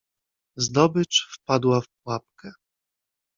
[0.55, 2.51] "Zdobycz wpadła w pułapkę."